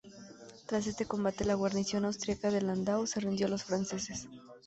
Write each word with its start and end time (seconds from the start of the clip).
Tras 0.65 0.87
este 0.87 1.05
combate, 1.05 1.45
la 1.45 1.53
guarnición 1.53 2.05
austriaca 2.05 2.49
de 2.49 2.63
Landau 2.63 3.05
se 3.05 3.19
rindió 3.19 3.45
a 3.45 3.49
los 3.51 3.63
franceses. 3.65 4.27